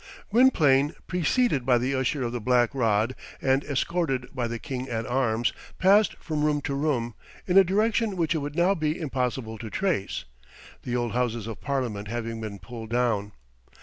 Gwynplaine, 0.31 0.95
preceded 1.05 1.63
by 1.63 1.77
the 1.77 1.93
Usher 1.93 2.23
of 2.23 2.31
the 2.31 2.41
Black 2.41 2.73
Rod, 2.73 3.13
and 3.39 3.63
escorted 3.63 4.33
by 4.33 4.47
the 4.47 4.57
King 4.57 4.89
at 4.89 5.05
Arms, 5.05 5.53
passed 5.77 6.15
from 6.15 6.43
room 6.43 6.59
to 6.61 6.73
room, 6.73 7.13
in 7.45 7.55
a 7.55 7.63
direction 7.63 8.15
which 8.17 8.33
it 8.33 8.39
would 8.39 8.55
now 8.55 8.73
be 8.73 8.99
impossible 8.99 9.59
to 9.59 9.69
trace, 9.69 10.25
the 10.81 10.95
old 10.95 11.11
Houses 11.11 11.45
of 11.45 11.61
Parliament 11.61 12.07
having 12.07 12.41
been 12.41 12.57
pulled 12.57 12.89
down. 12.89 13.33